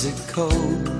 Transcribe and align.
is 0.00 0.06
it 0.06 0.32
cold? 0.32 0.99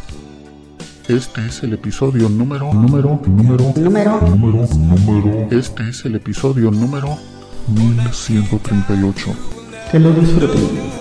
Este 1.07 1.45
es 1.45 1.63
el 1.63 1.73
episodio 1.73 2.29
número, 2.29 2.71
número, 2.73 3.19
número, 3.25 3.73
Número 3.75 4.21
número, 4.21 4.67
número. 4.77 5.47
Este 5.51 5.89
es 5.89 6.05
el 6.05 6.15
episodio 6.15 6.69
número 6.71 7.17
1138. 7.67 9.35
Que 9.91 9.99
lo 9.99 10.13
disfruten. 10.13 11.00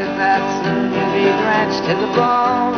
Accept 0.00 0.12
it 0.12 0.16
that 0.16 0.42
soon 0.64 0.92
you'll 0.92 1.12
be 1.12 1.28
drenched 1.44 1.84
to 1.84 1.94
the 1.94 2.10
bone 2.16 2.76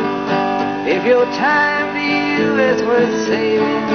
If 0.87 1.05
your 1.05 1.25
time 1.39 1.95
to 1.95 2.03
you 2.03 2.59
is 2.59 2.81
worth 2.83 3.27
saving 3.27 3.87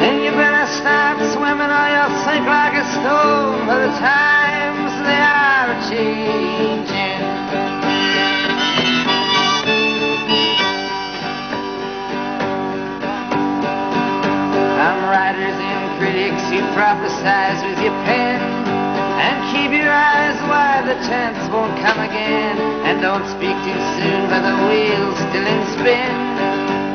Then 0.00 0.22
you 0.24 0.30
better 0.32 0.66
start 0.80 1.18
swimming 1.32 1.68
or 1.68 1.88
you'll 1.92 2.16
sink 2.24 2.46
like 2.46 2.74
a 2.74 2.86
stone 2.96 3.66
For 3.68 3.78
the 3.84 3.92
times 4.00 4.92
they 5.04 5.20
are 5.20 5.72
changing 5.88 7.20
Some 14.82 14.98
writers 15.06 15.56
and 15.60 15.98
critics, 15.98 16.42
you 16.50 16.60
prophesize 16.74 17.62
with 17.68 17.78
your 17.84 17.94
pen. 18.04 18.41
And 19.22 19.38
keep 19.54 19.70
your 19.70 19.86
eyes 19.86 20.38
wide, 20.50 20.84
the 20.90 20.98
chance 21.06 21.38
won't 21.54 21.78
come 21.78 22.00
again. 22.02 22.58
And 22.90 22.98
don't 23.00 23.22
speak 23.30 23.54
too 23.62 23.82
soon, 23.96 24.20
for 24.26 24.42
the 24.42 24.56
wheel's 24.66 25.18
still 25.30 25.46
in 25.46 25.62
spin. 25.78 26.14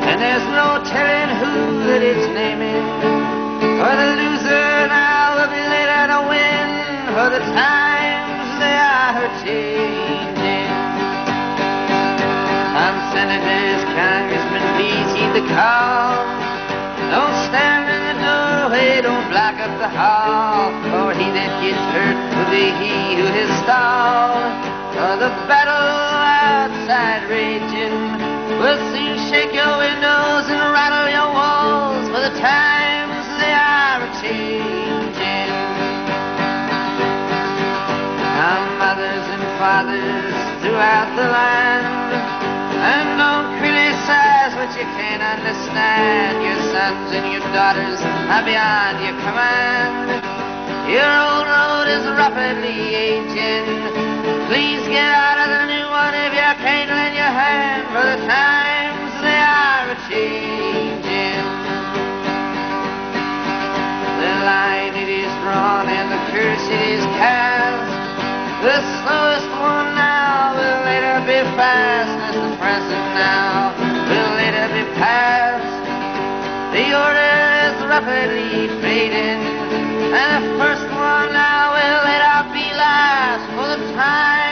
And 0.04 0.20
there's 0.20 0.44
no 0.52 0.76
telling 0.84 1.30
who 1.40 1.52
that 1.88 2.02
it's 2.04 2.28
naming. 2.36 2.84
For 3.80 3.92
the 3.96 4.10
loser 4.20 4.68
now 4.92 5.40
will 5.40 5.52
be 5.52 5.64
later 5.72 6.02
to 6.12 6.20
win. 6.28 6.68
For 7.16 7.28
the 7.32 7.42
times 7.56 8.48
they 8.60 8.76
are 8.76 9.24
changing. 9.40 10.68
Some 12.76 12.98
senators, 13.16 13.80
congressmen, 13.96 14.64
please 14.76 15.08
heed 15.16 15.32
the 15.32 15.46
call. 15.48 16.12
Don't 17.08 17.36
stand 17.48 17.88
in 17.88 18.00
the 18.04 18.16
doorway, 18.20 19.00
don't 19.00 19.26
block 19.32 19.56
up 19.64 19.72
the 19.80 19.88
hall. 19.88 20.68
For 20.92 21.16
he 21.16 21.26
that 21.32 21.52
gets 21.64 21.84
hurt 21.96 22.17
be 22.50 22.72
he 22.80 23.20
who 23.20 23.26
has 23.28 23.50
stalled. 23.60 24.52
For 24.96 25.14
the 25.20 25.30
battle 25.44 25.76
outside 25.76 27.28
raging 27.28 27.94
will 28.58 28.80
soon 28.90 29.14
shake 29.28 29.52
your 29.52 29.78
windows 29.78 30.48
and 30.48 30.62
rattle 30.72 31.08
your 31.12 31.28
walls. 31.28 32.08
For 32.08 32.20
the 32.24 32.34
times 32.40 33.24
they 33.36 33.52
are 33.52 34.00
changing. 34.24 35.50
Our 38.42 38.64
mothers 38.80 39.24
and 39.28 39.44
fathers 39.60 40.34
throughout 40.64 41.10
the 41.20 41.28
land. 41.28 41.86
And 42.80 43.08
don't 43.20 43.60
criticize 43.60 44.56
what 44.56 44.72
you 44.72 44.88
can't 44.96 45.22
understand. 45.22 46.42
Your 46.42 46.58
sons 46.72 47.12
and 47.12 47.26
your 47.28 47.44
daughters 47.52 48.00
are 48.32 48.44
beyond 48.44 49.04
your 49.04 49.16
command. 49.20 50.37
Your 50.88 51.04
old 51.04 51.44
road 51.44 51.84
is 51.84 52.00
rapidly 52.16 52.96
aging. 52.96 53.68
Please 54.48 54.80
get 54.88 55.04
out 55.04 55.36
of 55.36 55.48
the 55.52 55.64
new 55.68 55.84
one 55.84 56.16
if 56.16 56.32
you 56.32 56.50
can't 56.64 56.88
lend 56.88 57.12
your 57.12 57.28
hand. 57.28 57.84
For 57.92 58.00
the 58.08 58.16
times 58.24 59.12
they 59.20 59.36
are 59.36 59.92
changing. 60.08 61.44
The 64.16 64.32
line 64.48 64.96
it 64.96 65.12
is 65.12 65.28
drawn 65.44 65.92
and 65.92 66.08
the 66.08 66.20
curse 66.32 66.66
it 66.72 66.84
is 66.96 67.04
cast. 67.20 67.92
The 68.64 68.80
slowest 69.04 69.52
one 69.60 69.92
now 69.92 70.56
will 70.56 70.80
later 70.88 71.20
be 71.28 71.44
fast 71.52 72.16
as 72.32 72.34
the 72.34 72.56
present 72.56 73.06
now 73.12 73.76
will 74.08 74.30
later 74.40 74.66
be 74.72 74.88
past. 74.96 75.68
The 76.72 76.96
order 76.96 77.36
is 77.68 77.76
rapidly 77.84 78.72
fading, 78.80 79.57
the 80.10 80.56
first 80.58 80.88
one 80.88 81.32
now 81.32 81.72
will 81.76 82.00
later 82.08 82.38
be 82.54 82.66
last. 82.74 83.44
For 83.54 83.68
the 83.76 83.92
times 83.94 84.47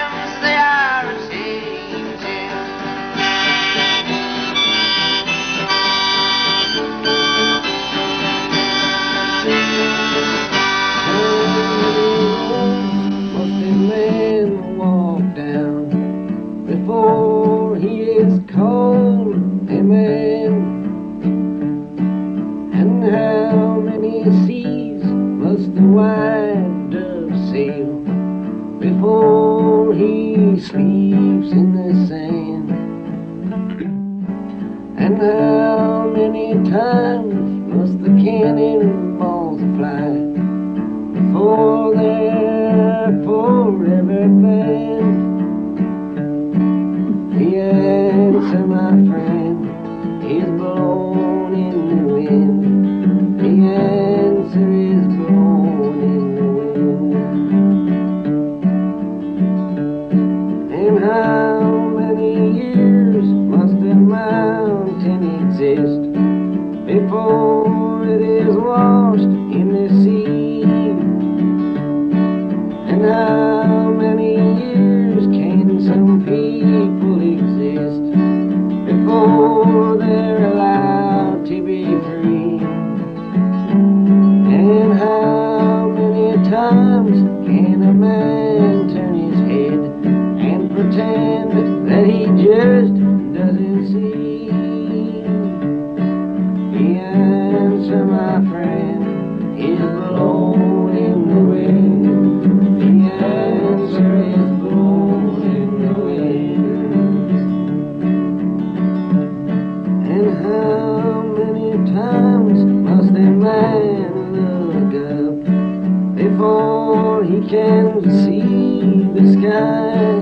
can 117.49 118.03
see 118.11 118.81
the 119.15 119.33
sky? 119.33 120.19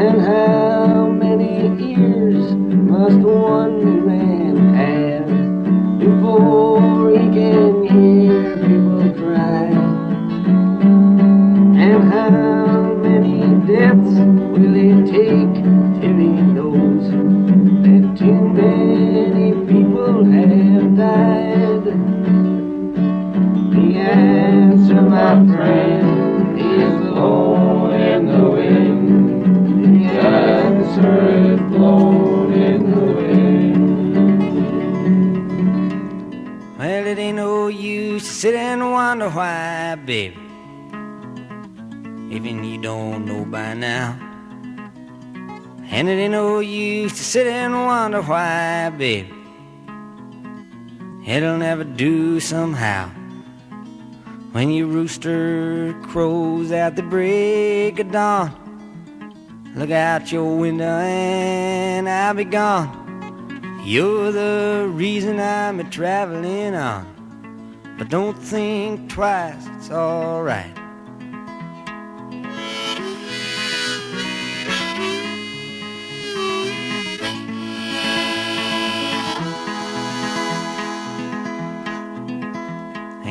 And 0.00 0.20
how 0.20 1.08
many 1.08 1.66
ears 1.92 2.54
must 2.54 3.18
one 3.18 3.61
answer, 24.92 25.08
my 25.08 25.34
friend, 25.54 26.58
is 26.58 26.92
blowing 27.08 28.00
in 28.00 28.26
the 28.26 28.50
wind. 28.50 30.10
The 30.10 30.20
answer 30.20 31.16
is 31.30 31.60
blowing 31.70 32.52
in 32.52 32.90
the 32.90 33.00
wind. 33.00 33.78
Well, 36.78 37.06
it 37.06 37.18
ain't 37.18 37.36
no 37.36 37.68
use 37.68 38.24
to 38.24 38.30
sit 38.30 38.54
and 38.54 38.92
wonder 38.92 39.30
why, 39.30 39.94
baby. 40.04 40.36
Even 42.30 42.64
you 42.64 42.78
don't 42.80 43.24
know 43.26 43.44
by 43.44 43.74
now. 43.74 44.18
And 45.90 46.08
it 46.08 46.18
ain't 46.18 46.32
no 46.32 46.60
use 46.60 47.12
to 47.12 47.22
sit 47.22 47.46
and 47.46 47.74
wonder 47.74 48.22
why, 48.22 48.90
baby. 48.90 49.32
It'll 51.24 51.58
never 51.58 51.84
do 51.84 52.40
somehow. 52.40 53.21
When 54.52 54.70
your 54.70 54.88
rooster 54.88 55.94
crows 56.02 56.72
at 56.72 56.94
the 56.94 57.02
break 57.02 57.98
of 57.98 58.12
dawn, 58.12 58.52
look 59.74 59.90
out 59.90 60.30
your 60.30 60.58
window 60.58 60.84
and 60.84 62.06
I'll 62.06 62.34
be 62.34 62.44
gone. 62.44 63.80
You're 63.82 64.30
the 64.30 64.90
reason 64.90 65.40
I'm 65.40 65.80
a 65.80 65.84
traveling 65.84 66.74
on. 66.74 67.06
But 67.96 68.10
don't 68.10 68.36
think 68.36 69.08
twice, 69.08 69.66
it's 69.78 69.90
alright. 69.90 70.81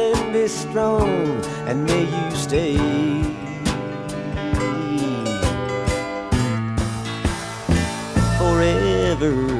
and 0.00 0.32
be 0.32 0.48
strong, 0.48 1.08
and 1.68 1.84
may 1.84 2.04
you 2.04 2.30
stay. 2.36 2.76
Forever 8.38 9.59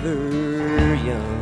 Forever 0.00 0.94
young. 0.94 1.37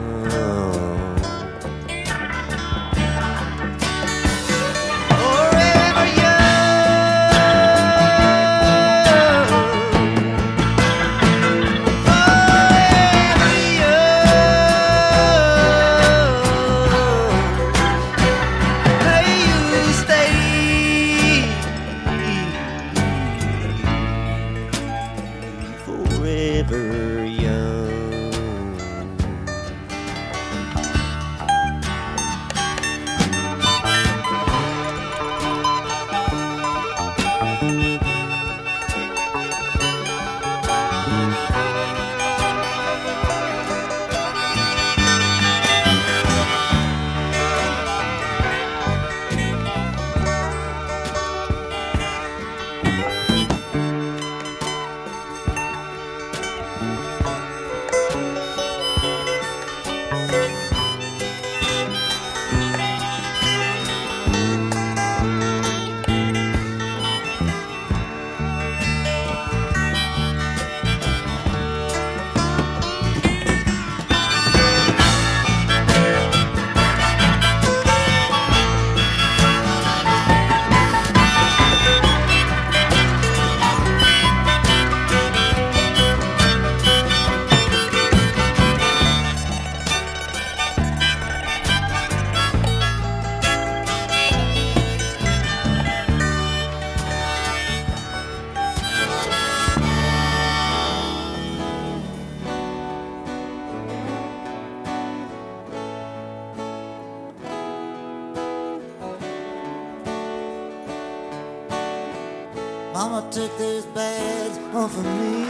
Mama 112.96 113.20
took 113.30 113.52
these 113.58 113.84
bags 113.84 114.56
off 114.74 114.96
of 114.96 115.04
me. 115.04 115.44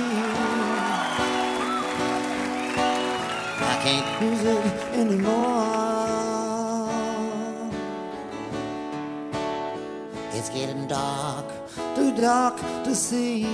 I 3.72 3.74
can't 3.84 4.08
use 4.20 4.42
it 4.42 4.66
anymore. 4.94 6.90
It's 10.32 10.50
getting 10.50 10.88
dark, 10.88 11.46
too 11.94 12.16
dark 12.16 12.56
to 12.82 12.92
see. 12.96 13.44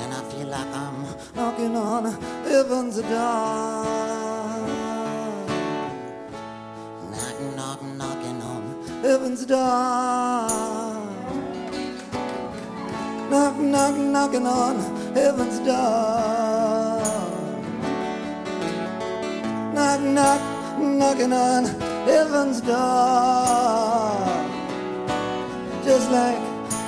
And 0.00 0.14
I 0.14 0.22
feel 0.30 0.46
like 0.46 0.74
I'm 0.74 1.04
knocking 1.36 1.76
on 1.76 2.06
heaven's 2.48 3.02
door. 3.02 3.97
Heaven's 9.38 9.46
door. 9.46 10.48
Knock, 13.30 13.56
knock, 13.56 13.96
knocking 13.96 14.46
on 14.46 14.76
heaven's 15.14 15.58
door. 15.60 17.02
Knock, 19.74 20.00
knock, 20.00 20.40
knocking 20.78 21.32
on 21.32 21.64
heaven's 22.06 22.60
door. 22.60 22.76
Just 25.84 26.10
like 26.10 26.38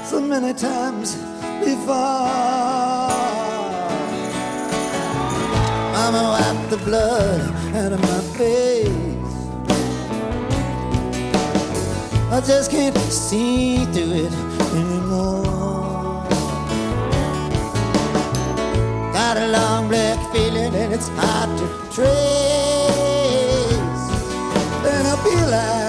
so 0.04 0.20
many 0.20 0.52
times 0.54 1.16
before. 1.64 1.96
Mama 5.92 6.22
wiped 6.34 6.70
the 6.70 6.78
blood 6.78 7.40
out 7.76 7.92
of 7.92 8.00
my 8.00 8.20
face. 8.36 9.09
I 12.32 12.40
just 12.40 12.70
can't 12.70 12.96
see 12.96 13.84
through 13.86 14.12
it 14.26 14.32
anymore. 14.72 15.42
Got 19.12 19.36
a 19.36 19.48
long 19.48 19.88
black 19.88 20.32
feeling 20.32 20.72
and 20.72 20.94
it's 20.94 21.08
hard 21.08 21.58
to 21.58 21.66
trace. 21.92 22.06
And 24.86 25.08
I 25.08 25.16
feel 25.24 25.50
like 25.50 25.79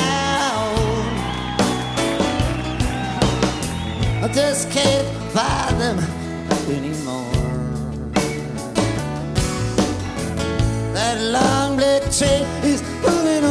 the. 0.00 1.10
I 4.24 4.28
just 4.32 4.70
can't 4.70 5.06
find 5.32 5.80
them 5.80 5.98
anymore. 6.68 7.32
That 10.94 11.20
long 11.20 11.76
black 11.76 12.02
train 12.12 12.44
is 12.64 12.82
pulling 13.02 13.49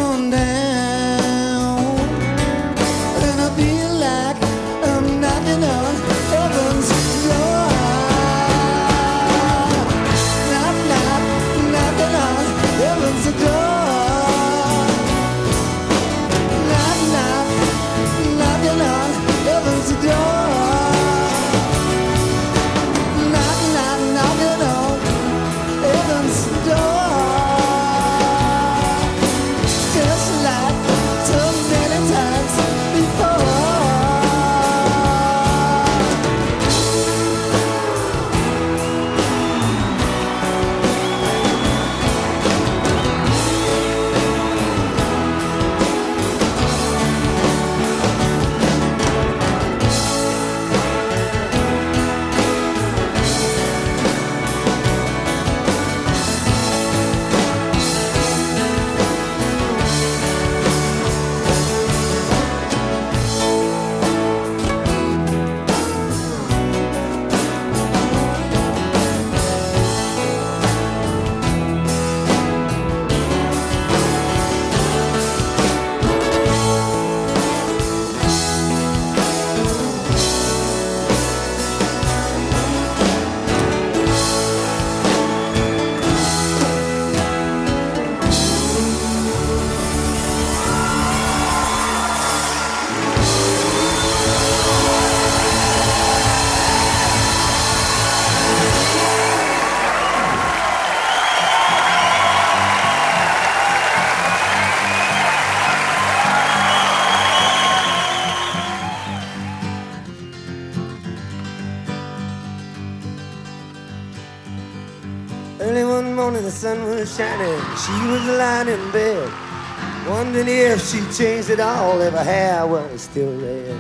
if 120.79 120.87
she 120.87 121.23
changed 121.23 121.49
it 121.49 121.59
all, 121.59 121.99
if 121.99 122.13
her 122.13 122.23
hair 122.23 122.65
was 122.65 123.01
still 123.01 123.37
red. 123.41 123.75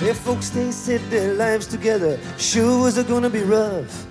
If 0.00 0.18
folks 0.18 0.50
they 0.50 0.70
said 0.70 1.00
their 1.10 1.34
lives 1.34 1.66
together 1.66 2.18
sure 2.38 2.84
was 2.84 3.02
gonna 3.02 3.30
be 3.30 3.42
rough. 3.42 4.06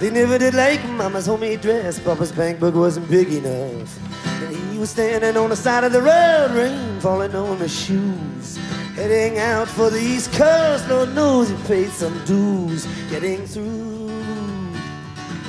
They 0.00 0.10
never 0.10 0.36
did 0.38 0.54
like 0.54 0.84
Mama's 0.90 1.26
homemade 1.26 1.60
dress. 1.60 2.00
Papa's 2.00 2.32
bank 2.32 2.58
book 2.58 2.74
wasn't 2.74 3.08
big 3.08 3.32
enough. 3.32 3.90
And 4.42 4.56
he 4.56 4.78
was 4.78 4.90
standing 4.90 5.36
on 5.36 5.50
the 5.50 5.56
side 5.56 5.84
of 5.84 5.92
the 5.92 6.02
road, 6.02 6.50
rain 6.52 7.00
falling 7.00 7.34
on 7.36 7.58
his 7.58 7.74
shoes. 7.74 8.58
Heading 8.96 9.38
out 9.38 9.68
for 9.68 9.88
the 9.90 10.00
East 10.00 10.32
Coast, 10.32 10.88
Lord 10.88 11.14
knows 11.14 11.48
he 11.48 11.56
paid 11.68 11.90
some 11.90 12.16
dues. 12.24 12.86
Getting 13.08 13.46
through, 13.46 14.10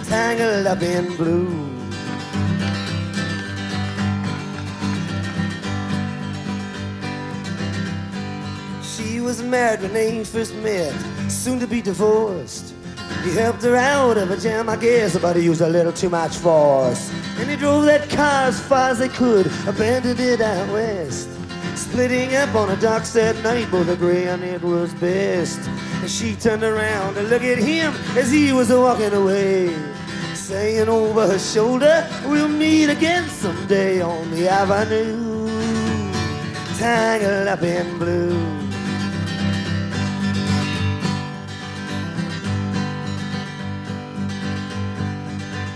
tangled 0.04 0.68
up 0.68 0.82
in 0.84 1.16
blue. 1.16 1.75
Was 9.26 9.42
married 9.42 9.82
when 9.82 9.94
they 9.94 10.24
first 10.24 10.54
met, 10.56 10.94
soon 11.30 11.60
to 11.60 11.66
be 11.66 11.82
divorced. 11.82 12.76
He 13.24 13.32
helped 13.32 13.64
her 13.64 13.76
out 13.76 14.18
of 14.18 14.30
a 14.30 14.38
jam, 14.38 14.70
I 14.70 14.76
guess, 14.76 15.18
but 15.18 15.36
he 15.36 15.44
used 15.44 15.62
a 15.62 15.68
little 15.68 15.92
too 15.92 16.10
much 16.10 16.36
force. 16.38 17.12
And 17.40 17.50
he 17.50 17.56
drove 17.56 17.86
that 17.86 18.08
car 18.08 18.44
as 18.44 18.60
far 18.60 18.92
as 18.92 19.00
they 19.00 19.10
could, 19.10 19.48
abandoned 19.68 20.20
it 20.20 20.42
out 20.42 20.72
west. 20.72 21.28
Splitting 21.76 22.36
up 22.36 22.54
on 22.54 22.70
a 22.70 22.76
docks 22.78 23.14
that 23.14 23.36
night, 23.44 23.70
both 23.72 23.90
agreeing 23.90 24.44
it 24.44 24.62
was 24.62 24.94
best. 24.94 25.60
And 26.02 26.10
she 26.10 26.36
turned 26.36 26.64
around 26.64 27.16
to 27.16 27.24
look 27.24 27.42
at 27.42 27.58
him 27.58 27.94
as 28.16 28.32
he 28.32 28.54
was 28.54 28.70
walking 28.72 29.14
away. 29.14 29.76
Saying 30.36 30.88
over 30.88 31.26
her 31.26 31.40
shoulder, 31.40 32.08
we'll 32.28 32.48
meet 32.48 32.90
again 32.90 33.28
someday 33.30 34.02
on 34.02 34.30
the 34.30 34.48
avenue. 34.48 35.50
tangled 36.78 37.48
up 37.48 37.64
in 37.64 37.98
blue. 37.98 38.65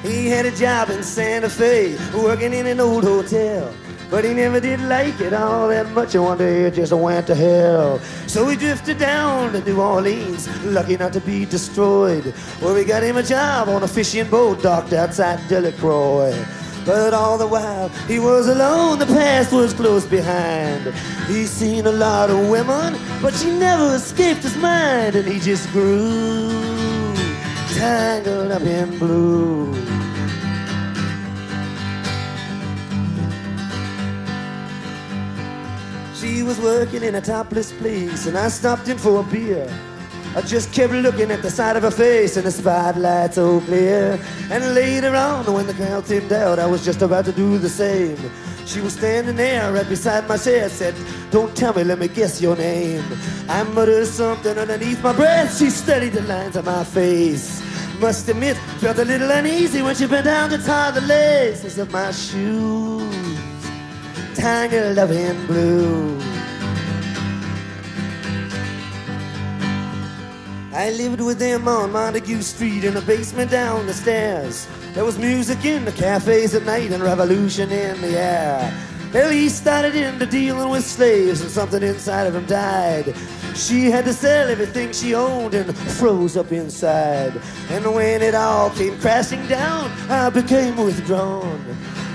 He 0.10 0.28
had 0.28 0.48
a 0.48 0.52
job 0.52 0.90
in 0.90 1.04
Santa 1.04 1.48
Fe, 1.48 1.96
working 2.18 2.52
in 2.52 2.66
an 2.66 2.80
old 2.80 3.04
hotel. 3.04 3.72
But 4.10 4.26
he 4.26 4.34
never 4.34 4.60
did 4.60 4.82
like 4.82 5.22
it 5.22 5.34
all 5.34 5.68
that 5.68 5.92
much, 5.92 6.16
and 6.16 6.24
one 6.24 6.40
day 6.40 6.64
it 6.64 6.74
just 6.74 6.92
went 6.92 7.28
to 7.28 7.36
hell. 7.36 8.00
So 8.26 8.48
he 8.48 8.58
drifted 8.58 8.98
down 8.98 9.54
to 9.54 9.62
New 9.62 9.80
Orleans, 9.80 10.50
lucky 10.66 10.98
not 10.98 11.14
to 11.14 11.22
be 11.22 11.46
destroyed. 11.46 12.26
Where 12.60 12.74
we 12.74 12.86
got 12.86 13.04
him 13.04 13.18
a 13.18 13.24
job 13.24 13.70
on 13.70 13.84
a 13.84 13.88
fishing 13.88 14.28
boat 14.28 14.64
docked 14.64 14.94
outside 14.94 15.48
Delacroix. 15.48 16.44
But 16.88 17.14
all 17.14 17.38
the 17.38 17.46
while 17.46 17.90
he 18.08 18.18
was 18.18 18.48
alone, 18.48 18.98
the 18.98 19.06
past 19.06 19.52
was 19.52 19.76
close 19.76 20.08
behind. 20.08 20.92
He's 21.28 21.52
seen 21.52 21.86
a 21.86 21.92
lot 21.92 22.32
of 22.32 22.50
women, 22.50 22.98
but 23.22 23.36
she 23.36 23.52
never 23.52 23.94
escaped 23.94 24.42
his 24.42 24.58
mind, 24.58 25.16
and 25.16 25.28
he 25.28 25.40
just 25.40 25.72
grew 25.72 26.80
tangled 27.80 28.52
up 28.52 28.64
in 28.64 28.98
blue. 28.98 29.99
Was 36.50 36.60
working 36.62 37.04
in 37.04 37.14
a 37.14 37.22
topless 37.22 37.72
place, 37.74 38.26
and 38.26 38.36
I 38.36 38.48
stopped 38.48 38.88
in 38.88 38.98
for 38.98 39.20
a 39.20 39.24
beer. 39.24 39.70
I 40.36 40.42
just 40.42 40.74
kept 40.74 40.94
looking 40.94 41.30
at 41.30 41.44
the 41.44 41.52
side 41.52 41.78
of 41.78 41.84
her 41.84 41.92
face 41.92 42.38
and 42.38 42.46
the 42.48 42.52
spotlight 42.52 43.36
so 43.36 43.62
clear. 43.62 44.20
And 44.50 44.74
later 44.74 45.16
on, 45.16 45.46
when 45.54 45.68
the 45.68 45.76
crowd 45.76 46.06
thinned 46.06 46.34
out, 46.34 46.58
I 46.58 46.66
was 46.66 46.84
just 46.84 47.04
about 47.04 47.26
to 47.26 47.32
do 47.32 47.60
the 47.60 47.70
same. 47.70 48.18
She 48.66 48.82
was 48.82 48.94
standing 48.94 49.36
there 49.36 49.72
right 49.72 49.88
beside 49.88 50.28
my 50.28 50.38
chair, 50.38 50.70
said, 50.70 50.96
Don't 51.30 51.56
tell 51.56 51.76
me, 51.76 51.84
let 51.84 52.00
me 52.00 52.08
guess 52.08 52.42
your 52.42 52.56
name. 52.56 53.06
I 53.48 53.62
muttered 53.62 54.08
something 54.08 54.58
underneath 54.58 55.04
my 55.04 55.14
breath. 55.14 55.56
She 55.56 55.70
studied 55.70 56.14
the 56.14 56.22
lines 56.22 56.56
of 56.56 56.66
my 56.66 56.84
face. 56.84 57.62
Must 58.00 58.28
admit, 58.28 58.58
felt 58.82 58.98
a 58.98 59.06
little 59.06 59.30
uneasy 59.30 59.84
when 59.84 59.94
she 59.94 60.08
bent 60.08 60.26
down 60.26 60.50
to 60.50 60.58
tie 60.58 60.90
the 60.90 61.02
laces 61.02 61.78
of 61.78 61.92
my 61.92 62.10
shoes 62.10 63.30
tangled 64.40 64.98
up 64.98 65.10
in 65.10 65.46
blue. 65.48 66.29
I 70.80 70.92
lived 70.92 71.20
with 71.20 71.40
them 71.40 71.68
on 71.68 71.92
Montague 71.92 72.42
Street 72.42 72.86
in 72.86 72.96
a 72.96 73.02
basement 73.02 73.52
down 73.52 73.86
the 73.86 73.94
stairs. 73.94 74.66
There 74.94 75.04
was 75.04 75.20
music 75.20 75.66
in 75.66 75.84
the 75.84 75.92
cafes 75.92 76.56
at 76.56 76.64
night 76.64 76.94
and 76.94 77.04
revolution 77.04 77.70
in 77.70 78.00
the 78.00 78.18
air. 78.18 78.74
Well, 79.14 79.30
he 79.30 79.50
started 79.50 79.94
into 79.94 80.26
dealing 80.26 80.70
with 80.70 80.86
slaves 80.86 81.42
and 81.42 81.52
something 81.52 81.84
inside 81.84 82.28
of 82.28 82.36
him 82.36 82.46
died. 82.46 83.14
She 83.56 83.92
had 83.92 84.06
to 84.06 84.14
sell 84.14 84.48
everything 84.48 84.94
she 84.94 85.14
owned 85.14 85.54
and 85.54 85.78
froze 85.78 86.38
up 86.38 86.54
inside. 86.54 87.34
And 87.70 87.94
when 87.94 88.22
it 88.22 88.34
all 88.34 88.70
came 88.70 88.98
crashing 89.02 89.46
down, 89.48 89.92
I 90.10 90.30
became 90.30 90.78
withdrawn. 90.78 91.60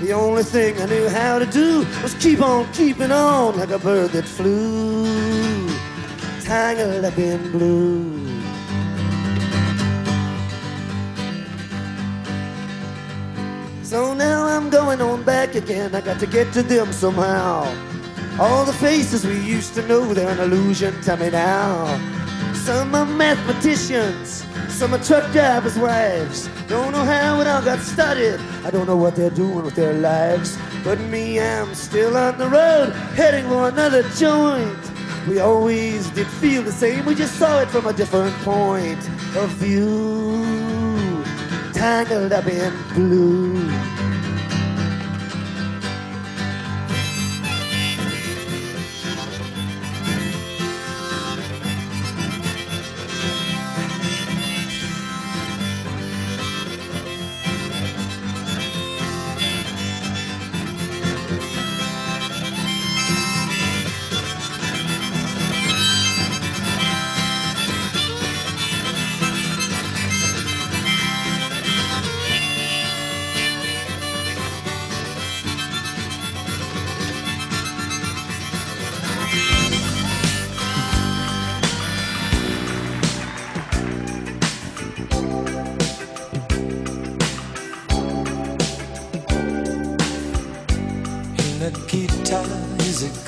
The 0.01 0.11
only 0.13 0.41
thing 0.41 0.81
I 0.81 0.87
knew 0.87 1.07
how 1.09 1.37
to 1.37 1.45
do 1.45 1.85
was 2.01 2.15
keep 2.15 2.41
on 2.41 2.65
keeping 2.73 3.11
on 3.11 3.59
like 3.59 3.69
a 3.69 3.77
bird 3.77 4.09
that 4.13 4.25
flew, 4.25 5.67
tangled 6.41 7.05
up 7.05 7.19
in 7.19 7.51
blue. 7.51 8.14
So 13.95 14.13
now 14.13 14.45
I'm 14.45 14.69
going 14.69 14.99
on 14.99 15.23
back 15.23 15.55
again. 15.55 15.95
I 15.95 16.01
got 16.01 16.19
to 16.19 16.27
get 16.27 16.51
to 16.51 16.61
them 16.61 16.91
somehow. 16.91 17.63
All 18.37 18.65
the 18.65 18.73
faces 18.73 19.25
we 19.25 19.39
used 19.39 19.73
to 19.75 19.87
know, 19.87 20.13
they're 20.13 20.29
an 20.29 20.41
illusion 20.41 20.99
to 21.03 21.15
me 21.15 21.29
now. 21.29 21.87
Some 22.53 22.93
are 22.93 23.05
mathematicians, 23.05 24.43
some 24.67 24.93
are 24.93 25.01
truck 25.01 25.31
drivers' 25.31 25.79
wives. 25.79 26.49
Don't 26.67 26.91
know 26.91 27.05
how 27.05 27.39
it 27.39 27.47
all 27.47 27.61
got 27.61 27.79
started. 27.79 28.37
I 28.65 28.69
don't 28.69 28.85
know 28.85 28.97
what 28.97 29.15
they're 29.15 29.29
doing 29.29 29.63
with 29.63 29.75
their 29.75 29.93
lives. 29.93 30.57
But 30.83 30.99
me, 30.99 31.39
I'm 31.39 31.73
still 31.73 32.17
on 32.17 32.37
the 32.37 32.49
road, 32.49 32.91
heading 33.15 33.47
for 33.47 33.69
another 33.69 34.03
joint. 34.09 34.91
We 35.25 35.39
always 35.39 36.09
did 36.09 36.27
feel 36.27 36.63
the 36.63 36.73
same, 36.73 37.05
we 37.05 37.15
just 37.15 37.35
saw 37.39 37.61
it 37.61 37.69
from 37.69 37.85
a 37.85 37.93
different 37.93 38.35
point 38.43 38.99
of 39.37 39.49
view. 39.51 40.24
Tangled 41.85 42.33
up 42.33 42.47
in 42.47 42.73
blue. 42.95 43.94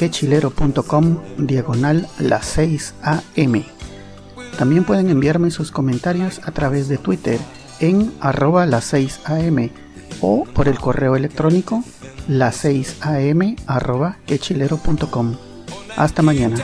quechilero.com 0.00 1.18
diagonal 1.36 2.08
las 2.18 2.46
6 2.46 2.94
am. 3.02 3.64
También 4.56 4.84
pueden 4.84 5.10
enviarme 5.10 5.50
sus 5.50 5.70
comentarios 5.70 6.40
a 6.42 6.52
través 6.52 6.88
de 6.88 6.96
Twitter 6.96 7.38
en 7.80 8.10
arroba 8.18 8.64
las 8.64 8.84
6 8.84 9.20
am 9.26 9.68
o 10.22 10.44
por 10.44 10.68
el 10.68 10.78
correo 10.78 11.16
electrónico 11.16 11.84
las 12.28 12.56
6 12.56 12.96
am 13.02 13.56
arroba 13.66 14.16
quechilero.com. 14.24 15.36
Hasta 15.98 16.22
mañana. 16.22 16.56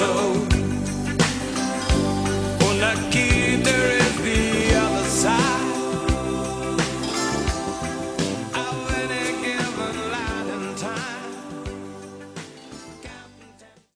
so 0.00 0.29